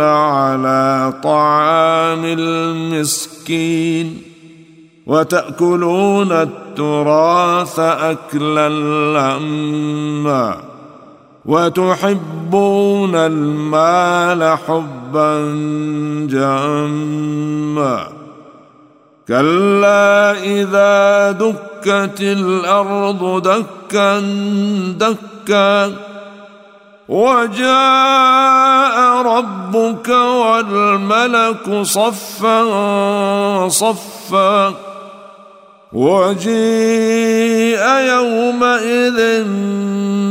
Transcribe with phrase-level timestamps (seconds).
[0.00, 4.22] على طعام المسكين
[5.06, 10.56] وتأكلون التراث أكلا لما
[11.44, 15.38] وتحبون المال حبا
[16.30, 18.08] جما
[19.28, 21.32] كلا إذا
[21.84, 24.20] دكت الأرض دكا
[24.98, 25.92] دكا
[27.08, 32.58] وجاء ربك والملك صفا
[33.68, 34.74] صفا.
[35.92, 39.44] وجيء يومئذ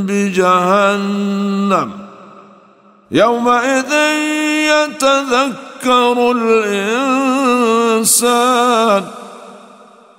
[0.07, 1.91] بجهنم
[3.11, 3.93] يومئذ
[4.73, 7.23] يتذكر الإنسان.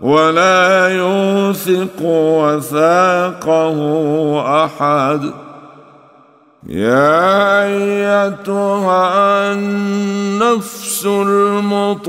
[0.00, 3.78] ولا يوثق وثاقه
[4.64, 5.20] أحد.
[6.68, 12.04] يا أيتها النفس المطمئنة